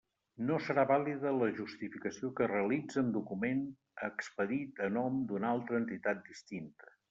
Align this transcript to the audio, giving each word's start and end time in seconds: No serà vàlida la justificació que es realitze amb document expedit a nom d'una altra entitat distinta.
No 0.45 0.55
serà 0.67 0.85
vàlida 0.91 1.33
la 1.41 1.49
justificació 1.59 2.31
que 2.39 2.43
es 2.47 2.51
realitze 2.53 3.03
amb 3.03 3.13
document 3.19 3.61
expedit 4.11 4.85
a 4.89 4.91
nom 4.99 5.23
d'una 5.33 5.53
altra 5.55 5.83
entitat 5.85 6.29
distinta. 6.33 6.95